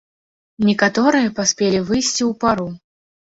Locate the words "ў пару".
2.15-2.67